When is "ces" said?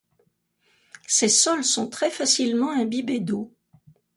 1.05-1.29